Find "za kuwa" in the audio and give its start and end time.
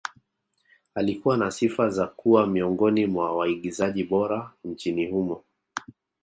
1.89-2.47